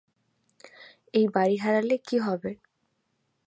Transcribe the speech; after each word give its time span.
এই 1.13 1.25
বাড়ি 1.35 1.55
হারালে 1.57 1.95
কী 2.07 2.17
হবে? 2.19 2.51